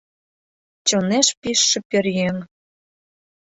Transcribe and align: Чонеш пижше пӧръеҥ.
Чонеш 0.87 1.27
пижше 1.41 1.79
пӧръеҥ. 1.89 2.37